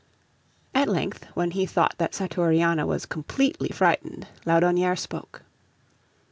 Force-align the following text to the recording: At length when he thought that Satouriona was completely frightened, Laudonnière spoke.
At 0.73 0.89
length 0.89 1.25
when 1.35 1.51
he 1.51 1.67
thought 1.67 1.93
that 1.99 2.15
Satouriona 2.15 2.87
was 2.87 3.05
completely 3.05 3.69
frightened, 3.69 4.27
Laudonnière 4.47 4.97
spoke. 4.97 5.43